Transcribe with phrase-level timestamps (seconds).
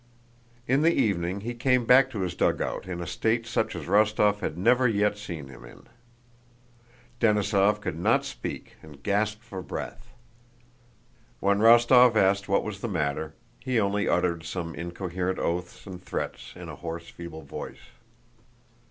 [0.67, 4.39] In the evening he came back to his dugout in a state such as Rostóv
[4.39, 5.83] had never yet seen him in.
[7.19, 10.11] Denísov could not speak and gasped for breath.
[11.39, 16.53] When Rostóv asked what was the matter, he only uttered some incoherent oaths and threats
[16.55, 17.91] in a hoarse, feeble voice.